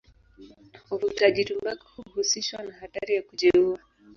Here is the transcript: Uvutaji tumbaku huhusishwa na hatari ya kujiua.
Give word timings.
Uvutaji 0.91 1.43
tumbaku 1.45 1.89
huhusishwa 2.01 2.63
na 2.63 2.73
hatari 2.73 3.13
ya 3.15 3.21
kujiua. 3.21 3.79